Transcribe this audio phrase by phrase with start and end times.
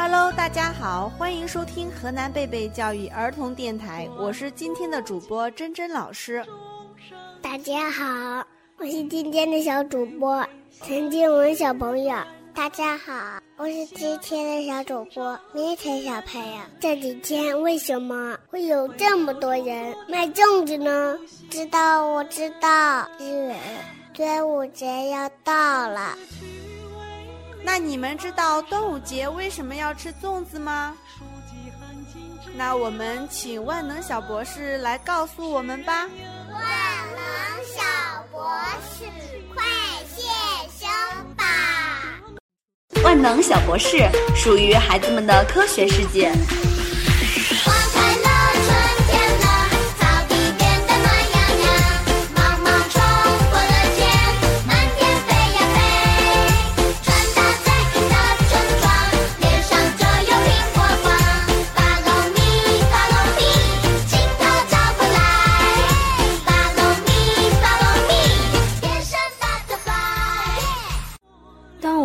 [0.00, 6.40] Hello，大家好，欢迎收听河南贝贝教育儿童电台，我是今天的主播珍珍老师。
[7.42, 8.46] 大家好，
[8.76, 10.46] 我是今天的小主播
[10.84, 12.16] 陈静文小朋友。
[12.54, 13.12] 大家好，
[13.56, 16.60] 我是今天的小主播明晨小朋友。
[16.78, 21.18] 这几天为什么会有这么多人卖粽子呢？
[21.50, 23.56] 知道，我知道，因为
[24.14, 26.16] 端午节要到了。
[27.70, 30.94] 那你们知道端午节为什么要吃粽子吗？
[32.56, 36.08] 那我们请万能小博士来告诉我们吧。
[36.50, 36.62] 万
[37.14, 37.20] 能
[37.66, 38.50] 小博
[38.90, 39.04] 士，
[39.54, 39.62] 快
[40.16, 40.24] 现
[40.78, 40.88] 身
[41.36, 41.44] 吧！
[43.04, 43.98] 万能小博士
[44.34, 46.32] 属于孩子们的科学世界。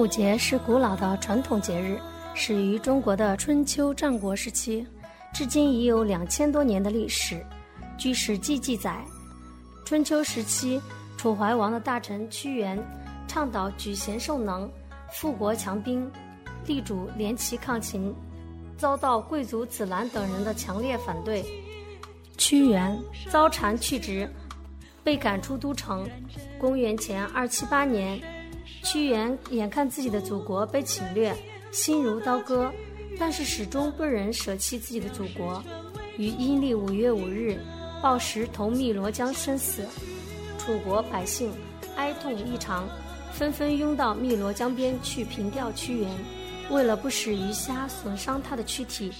[0.03, 1.97] 端午节是古老的传统节日，
[2.33, 4.85] 始于中国的春秋战国时期，
[5.33, 7.41] 至今已有两千多年的历史。
[7.97, 9.01] 据《史记》记载，
[9.85, 10.81] 春秋时期，
[11.15, 12.77] 楚怀王的大臣屈原
[13.29, 14.69] 倡导举贤授能、
[15.09, 16.11] 富国强兵，
[16.67, 18.13] 力主联齐抗秦，
[18.77, 21.45] 遭到贵族子兰等人的强烈反对，
[22.37, 24.29] 屈原遭谗去职，
[25.01, 26.05] 被赶出都城。
[26.59, 28.21] 公元前二七八年。
[28.83, 31.35] 屈原眼看自己的祖国被侵略，
[31.71, 32.71] 心如刀割，
[33.19, 35.63] 但是始终不忍舍弃自己的祖国。
[36.17, 37.57] 于阴历五月五日，
[38.01, 39.83] 暴食投汨罗江身死。
[40.57, 41.51] 楚国百姓
[41.95, 42.87] 哀痛异常，
[43.31, 46.09] 纷纷拥到汨罗江边去凭吊屈原。
[46.69, 49.11] 为了不使鱼虾损伤他的躯体，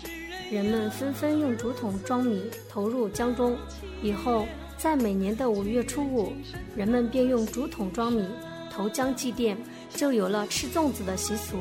[0.49, 3.57] 人们纷纷用竹筒装米投入江中。
[4.01, 4.45] 以后，
[4.77, 6.31] 在每年的五月初五，
[6.75, 8.25] 人们便用竹筒装米。
[8.75, 9.55] 投江祭奠，
[9.95, 11.55] 就有了吃粽子的习俗，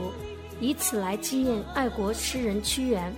[0.61, 3.13] 以此来纪念爱国诗人屈原。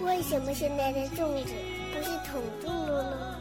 [0.00, 1.52] 为什么现在的粽子
[1.92, 3.36] 不是桶状的呢？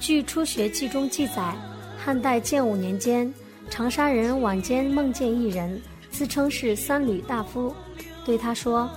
[0.00, 1.54] 据《初学记》中记载，
[1.96, 3.32] 汉代建武年间，
[3.70, 5.80] 长沙人晚间梦见一人，
[6.10, 7.74] 自称是三闾大夫，
[8.24, 8.88] 对他说：“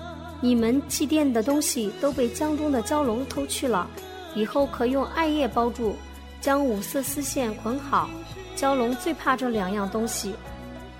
[0.41, 3.89] 你们祭奠的东西都被江中的蛟龙偷去了，
[4.35, 5.95] 以后可用艾叶包住，
[6.41, 8.09] 将五色丝线捆好。”
[8.59, 10.36] 蛟龙最怕这两样东西，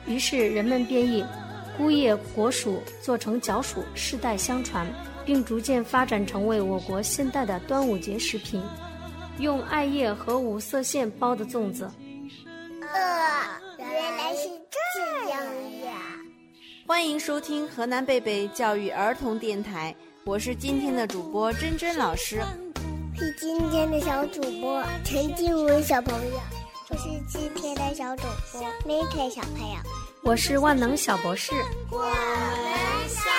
[0.08, 1.26] 于是人们便以
[1.78, 4.88] 菇叶果薯做成角黍，世代相传，
[5.26, 8.64] 并逐渐发展成为我国现代的端午节食品，
[9.40, 11.92] 用艾叶和五色线包的粽子。
[12.82, 15.42] 呃，原来是这样
[15.84, 16.00] 呀！
[16.88, 19.94] 欢迎收听河南贝贝教育儿童电台，
[20.24, 22.42] 我是今天的主播珍珍老师，
[23.18, 26.40] 是今天的小主播陈静文小朋友。
[26.92, 29.76] 我是今天的小主播 mike 小朋友。
[30.24, 31.54] 我是万能小博士。
[31.92, 33.30] 我们下